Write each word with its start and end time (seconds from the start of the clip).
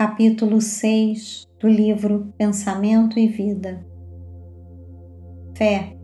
capítulo 0.00 0.60
6 0.60 1.48
do 1.58 1.66
livro 1.66 2.32
Pensamento 2.38 3.18
e 3.18 3.26
Vida. 3.26 3.84
Fé. 5.56 5.96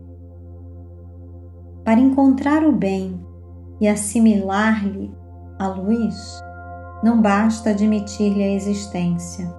Para 1.85 2.01
encontrar 2.01 2.65
o 2.65 2.73
bem 2.73 3.25
e 3.79 3.87
assimilar-lhe 3.87 5.13
a 5.57 5.69
luz, 5.69 6.43
não 7.01 7.21
basta 7.21 7.69
admitir-lhe 7.69 8.43
a 8.43 8.51
existência. 8.51 9.49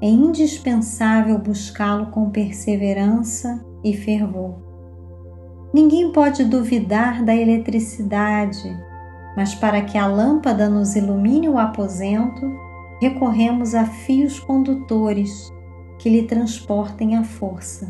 É 0.00 0.08
indispensável 0.08 1.38
buscá-lo 1.38 2.06
com 2.06 2.30
perseverança 2.30 3.62
e 3.84 3.92
fervor. 3.92 4.62
Ninguém 5.74 6.10
pode 6.10 6.42
duvidar 6.46 7.22
da 7.22 7.36
eletricidade, 7.36 8.74
mas 9.36 9.54
para 9.54 9.82
que 9.82 9.98
a 9.98 10.06
lâmpada 10.06 10.70
nos 10.70 10.96
ilumine 10.96 11.50
o 11.50 11.58
aposento, 11.58 12.66
recorremos 13.00 13.74
a 13.74 13.84
fios 13.84 14.38
condutores 14.40 15.52
que 15.98 16.08
lhe 16.08 16.22
transportem 16.22 17.16
a 17.16 17.24
força, 17.24 17.88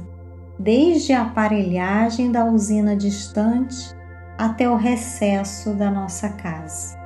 desde 0.59 1.13
a 1.13 1.23
aparelhagem 1.23 2.33
da 2.33 2.45
usina 2.45 2.97
distante 2.97 3.95
até 4.37 4.69
o 4.69 4.77
recesso 4.77 5.75
da 5.75 5.91
nossa 5.91 6.29
casa. 6.31 6.97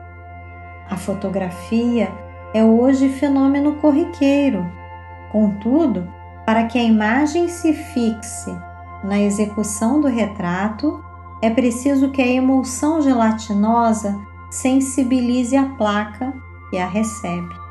A 0.88 0.96
fotografia 0.96 2.12
é 2.54 2.64
hoje 2.64 3.08
fenômeno 3.08 3.77
corriqueiro, 3.77 4.70
contudo, 5.30 6.06
para 6.44 6.64
que 6.64 6.78
a 6.78 6.82
imagem 6.82 7.48
se 7.48 7.72
fixe 7.72 8.50
na 9.05 9.20
execução 9.20 10.00
do 10.00 10.08
retrato, 10.08 11.02
é 11.41 11.50
preciso 11.50 12.10
que 12.10 12.22
a 12.22 12.27
emulsão 12.27 13.00
gelatinosa 13.02 14.16
sensibilize 14.50 15.56
a 15.56 15.64
placa 15.70 16.32
que 16.70 16.78
a 16.78 16.86
recebe. 16.86 17.61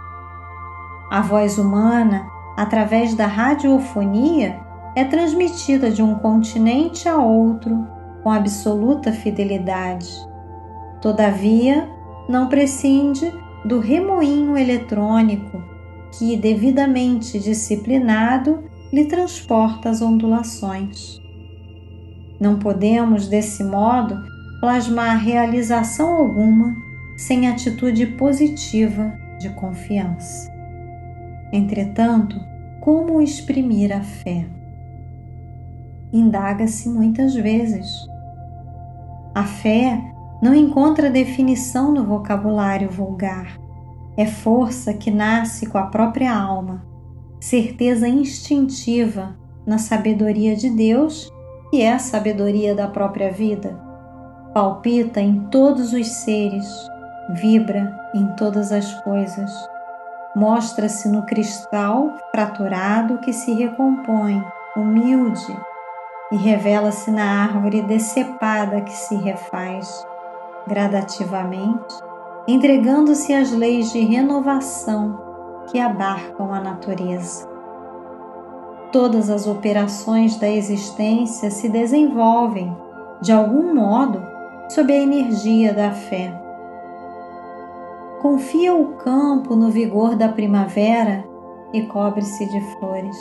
A 1.12 1.20
voz 1.20 1.58
humana, 1.58 2.26
através 2.56 3.14
da 3.14 3.28
radiofonia, 3.28 4.62
é 4.96 5.04
transmitida 5.04 5.92
de 5.92 6.02
um 6.02 6.16
continente 6.16 7.10
a 7.10 7.18
outro 7.18 7.86
com 8.24 8.32
absoluta 8.32 9.12
fidelidade. 9.12 10.10
Todavia, 11.02 11.90
não 12.30 12.48
prescinde 12.48 13.30
do 13.66 13.80
remoinho 13.80 14.58
eletrônico 14.58 15.62
que, 16.18 16.38
devidamente 16.38 17.38
disciplinado, 17.40 18.64
lhe 18.94 19.04
transporta 19.04 19.90
as 19.90 20.02
ondulações. 20.02 21.20
Não 22.40 22.58
podemos, 22.58 23.28
desse 23.28 23.66
modo, 23.66 24.18
plasmar 24.62 25.18
realização 25.18 26.16
alguma 26.16 26.74
sem 27.18 27.50
atitude 27.50 28.06
positiva 28.06 29.12
de 29.38 29.50
confiança. 29.50 30.51
Entretanto, 31.52 32.40
como 32.80 33.22
exprimir 33.22 33.92
a 33.92 34.02
fé? 34.02 34.46
Indaga-se 36.14 36.88
muitas 36.88 37.36
vezes. 37.36 37.90
A 39.36 39.44
fé 39.44 40.02
não 40.42 40.56
encontra 40.56 41.10
definição 41.10 41.92
no 41.92 42.06
vocabulário 42.06 42.90
vulgar. 42.90 43.60
É 44.16 44.26
força 44.26 44.94
que 44.94 45.12
nasce 45.12 45.68
com 45.68 45.78
a 45.78 45.88
própria 45.88 46.34
alma, 46.34 46.86
certeza 47.40 48.08
instintiva 48.08 49.36
na 49.66 49.78
sabedoria 49.78 50.56
de 50.56 50.70
Deus, 50.70 51.30
que 51.70 51.82
é 51.82 51.92
a 51.92 52.00
sabedoria 52.00 52.74
da 52.74 52.88
própria 52.88 53.32
vida. 53.32 53.78
Palpita 54.54 55.20
em 55.22 55.48
todos 55.50 55.92
os 55.94 56.08
seres, 56.08 56.66
vibra 57.42 57.94
em 58.14 58.26
todas 58.36 58.72
as 58.72 58.94
coisas 59.02 59.52
mostra-se 60.36 61.10
no 61.10 61.24
cristal 61.24 62.14
fraturado 62.32 63.18
que 63.20 63.34
se 63.34 63.54
recompõe, 63.54 64.44
humilde, 64.76 65.58
e 66.32 66.38
revela-se 66.38 67.12
na 67.12 67.44
árvore 67.44 67.82
decepada 67.82 68.82
que 68.82 68.94
se 68.94 69.16
refaz 69.16 70.06
gradativamente, 70.66 71.96
entregando-se 72.48 73.34
às 73.34 73.52
leis 73.52 73.92
de 73.92 74.00
renovação 74.00 75.20
que 75.70 75.80
abarcam 75.80 76.54
a 76.54 76.62
natureza. 76.62 77.50
Todas 78.92 79.30
as 79.30 79.48
operações 79.48 80.38
da 80.38 80.50
existência 80.50 81.52
se 81.52 81.68
desenvolvem, 81.68 82.76
de 83.22 83.32
algum 83.32 83.74
modo, 83.74 84.26
sob 84.70 84.92
a 84.94 84.98
energia 84.98 85.74
da 85.74 85.92
fé 85.92 86.41
confia 88.22 88.72
o 88.72 88.94
campo 88.98 89.56
no 89.56 89.72
vigor 89.72 90.16
da 90.16 90.30
primavera 90.30 91.26
e 91.74 91.82
cobre-se 91.82 92.46
de 92.46 92.62
flores. 92.76 93.18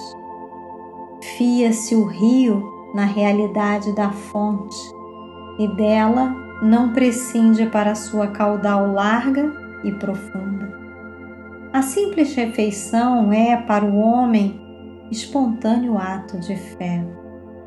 Fia-se 1.39 1.95
o 1.95 2.05
rio 2.05 2.63
na 2.95 3.07
realidade 3.07 3.95
da 3.95 4.11
fonte 4.11 4.77
e 5.59 5.67
dela 5.69 6.35
não 6.63 6.93
prescinde 6.93 7.65
para 7.65 7.95
sua 7.95 8.27
caudal 8.27 8.93
larga 8.93 9.51
e 9.83 9.91
profunda. 9.93 10.71
A 11.73 11.81
simples 11.81 12.35
refeição 12.35 13.33
é 13.33 13.57
para 13.57 13.87
o 13.87 13.97
homem 13.99 14.61
espontâneo 15.11 15.97
ato 15.97 16.39
de 16.41 16.57
fé. 16.57 17.07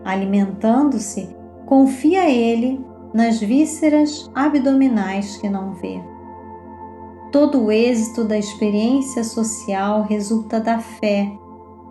Alimentando-se, 0.06 1.36
confia 1.66 2.30
ele 2.30 2.80
nas 3.12 3.40
vísceras 3.40 4.30
abdominais 4.36 5.38
que 5.38 5.50
não 5.50 5.74
vê. 5.74 6.13
Todo 7.34 7.64
o 7.64 7.72
êxito 7.72 8.24
da 8.24 8.38
experiência 8.38 9.24
social 9.24 10.04
resulta 10.04 10.60
da 10.60 10.78
fé 10.78 11.36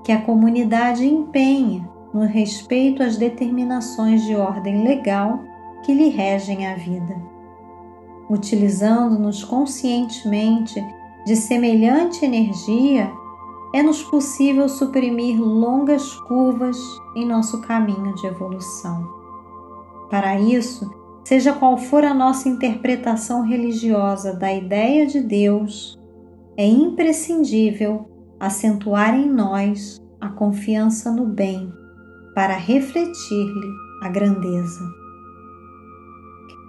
que 0.05 0.13
a 0.13 0.23
comunidade 0.23 1.05
empenha 1.05 1.91
no 2.15 2.21
respeito 2.21 3.03
às 3.03 3.17
determinações 3.17 4.23
de 4.23 4.37
ordem 4.37 4.85
legal 4.85 5.41
que 5.83 5.93
lhe 5.93 6.11
regem 6.11 6.69
a 6.69 6.77
vida. 6.77 7.21
Utilizando-nos 8.31 9.43
conscientemente 9.43 10.81
de 11.27 11.35
semelhante 11.35 12.25
energia, 12.25 13.11
é-nos 13.75 14.01
possível 14.01 14.69
suprimir 14.69 15.43
longas 15.43 16.15
curvas 16.21 16.79
em 17.17 17.27
nosso 17.27 17.61
caminho 17.63 18.15
de 18.15 18.29
evolução. 18.29 19.11
Para 20.09 20.39
isso, 20.39 20.89
Seja 21.25 21.53
qual 21.53 21.79
for 21.79 22.05
a 22.05 22.13
nossa 22.13 22.49
interpretação 22.49 23.43
religiosa 23.43 24.35
da 24.35 24.53
ideia 24.53 25.07
de 25.07 25.21
Deus, 25.21 25.99
é 26.57 26.67
imprescindível 26.67 28.09
acentuar 28.39 29.15
em 29.15 29.31
nós 29.31 30.01
a 30.21 30.29
confiança 30.29 31.13
no 31.13 31.27
bem 31.27 31.73
para 32.35 32.57
refletir-lhe 32.57 33.71
a 34.03 34.09
grandeza. 34.09 34.81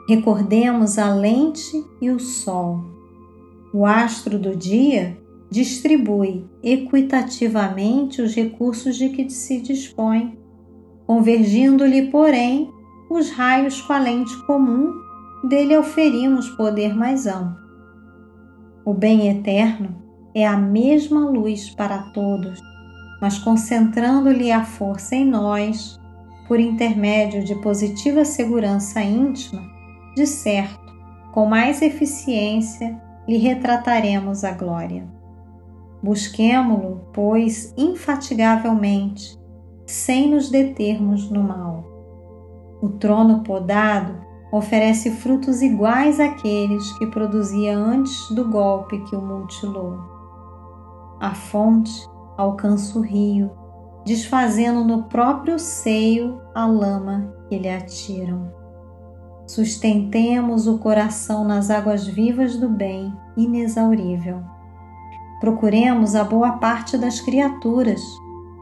Recordemos 0.07 0.99
a 0.99 1.13
lente 1.13 1.83
e 2.01 2.11
o 2.11 2.19
sol. 2.19 2.83
O 3.73 3.85
astro 3.85 4.37
do 4.37 4.55
dia 4.55 5.17
distribui 5.49 6.45
equitativamente 6.61 8.21
os 8.21 8.35
recursos 8.35 8.97
de 8.97 9.09
que 9.09 9.29
se 9.29 9.61
dispõe, 9.61 10.37
convergindo-lhe, 11.07 12.11
porém, 12.11 12.69
os 13.13 13.31
raios 13.31 13.81
com 13.81 13.93
a 13.93 13.99
lente 13.99 14.35
comum, 14.45 14.91
dele 15.43 15.77
oferimos 15.77 16.49
poder 16.49 16.95
mais 16.95 17.27
amplo. 17.27 17.61
O 18.85 18.93
bem 18.93 19.29
eterno 19.29 19.95
é 20.35 20.45
a 20.45 20.57
mesma 20.57 21.29
luz 21.29 21.69
para 21.69 22.11
todos, 22.11 22.59
mas 23.21 23.37
concentrando-lhe 23.39 24.51
a 24.51 24.63
força 24.63 25.15
em 25.15 25.25
nós, 25.25 25.99
por 26.47 26.59
intermédio 26.59 27.43
de 27.43 27.55
positiva 27.55 28.25
segurança 28.25 29.01
íntima, 29.01 29.61
de 30.15 30.27
certo, 30.27 30.93
com 31.31 31.45
mais 31.45 31.81
eficiência 31.81 33.01
lhe 33.27 33.37
retrataremos 33.37 34.43
a 34.43 34.51
glória. 34.51 35.07
Busquemo-lo, 36.01 37.07
pois, 37.13 37.73
infatigavelmente, 37.77 39.39
sem 39.85 40.29
nos 40.29 40.49
determos 40.49 41.29
no 41.31 41.41
mal. 41.41 41.92
O 42.83 42.89
trono 42.89 43.43
podado 43.43 44.13
oferece 44.51 45.09
frutos 45.09 45.61
iguais 45.61 46.19
àqueles 46.19 46.91
que 46.97 47.07
produzia 47.07 47.77
antes 47.77 48.29
do 48.31 48.49
golpe 48.49 48.99
que 49.05 49.15
o 49.15 49.21
mutilou. 49.21 49.99
A 51.17 51.33
fonte 51.33 52.05
alcança 52.35 52.99
o 52.99 53.01
rio, 53.01 53.49
desfazendo 54.03 54.83
no 54.83 55.03
próprio 55.03 55.57
seio 55.57 56.41
a 56.53 56.65
lama 56.65 57.33
que 57.47 57.57
lhe 57.57 57.69
atiram. 57.69 58.51
Sustentemos 59.47 60.67
o 60.67 60.77
coração 60.77 61.45
nas 61.45 61.69
águas 61.69 62.05
vivas 62.05 62.57
do 62.57 62.67
bem, 62.67 63.13
inexaurível. 63.37 64.43
Procuremos 65.39 66.15
a 66.15 66.25
boa 66.25 66.57
parte 66.57 66.97
das 66.97 67.21
criaturas, 67.21 68.01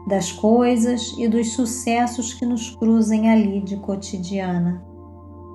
das 0.06 0.32
coisas 0.32 1.14
e 1.18 1.28
dos 1.28 1.52
sucessos 1.52 2.34
que 2.34 2.44
nos 2.44 2.70
cruzem 2.70 3.30
ali 3.30 3.60
de 3.60 3.76
cotidiana. 3.76 4.82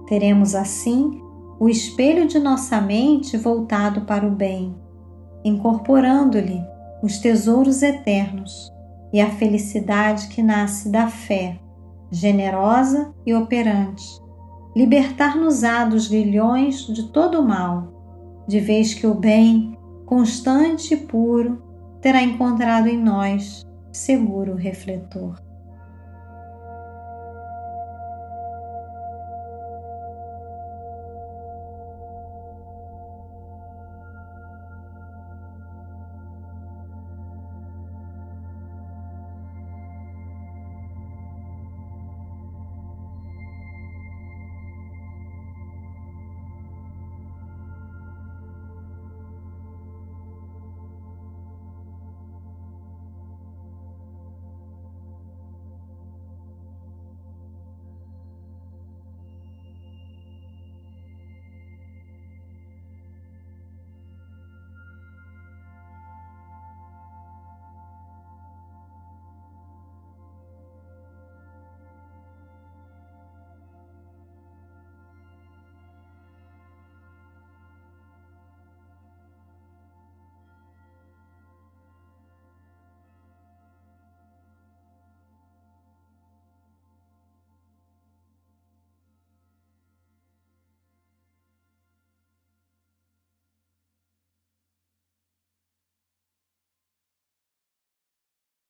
Teremos 0.08 0.56
assim 0.56 1.22
o 1.60 1.68
espelho 1.68 2.28
de 2.28 2.40
nossa 2.40 2.80
mente 2.80 3.36
voltado 3.36 4.02
para 4.02 4.26
o 4.26 4.32
bem, 4.32 4.76
incorporando-lhe 5.44 6.62
os 7.04 7.18
tesouros 7.18 7.82
eternos 7.84 8.72
e 9.12 9.20
a 9.20 9.30
felicidade 9.30 10.28
que 10.30 10.42
nasce 10.42 10.90
da 10.90 11.08
fé, 11.08 11.60
generosa 12.12 13.14
e 13.26 13.34
operante, 13.34 14.06
libertar-nos-á 14.76 15.86
dos 15.86 16.08
grilhões 16.08 16.86
de 16.88 17.04
todo 17.12 17.42
o 17.42 17.48
mal, 17.48 18.46
de 18.48 18.60
vez 18.60 18.94
que 18.94 19.06
o 19.06 19.14
bem, 19.14 19.78
constante 20.06 20.94
e 20.94 20.98
puro, 20.98 21.62
terá 22.02 22.22
encontrado 22.22 22.88
em 22.88 22.98
nós 22.98 23.67
seguro 23.98 24.56
refletor. 24.56 25.42